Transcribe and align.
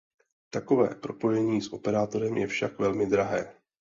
Takové 0.49 0.95
propojení 0.95 1.61
s 1.61 1.73
operátorem 1.73 2.37
je 2.37 2.47
však 2.47 2.79
velmi 2.79 3.05
drahé. 3.05 3.53